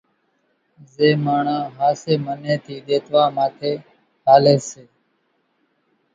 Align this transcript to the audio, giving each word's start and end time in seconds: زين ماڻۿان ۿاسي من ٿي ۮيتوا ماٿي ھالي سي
زين 0.93 1.15
ماڻۿان 1.25 1.63
ۿاسي 1.77 2.13
من 2.25 2.39
ٿي 2.65 2.75
ۮيتوا 2.87 3.23
ماٿي 3.35 3.73
ھالي 4.25 4.55
سي 4.69 4.83